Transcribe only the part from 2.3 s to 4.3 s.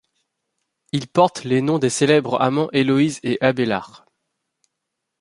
amants Héloïse et Abélard.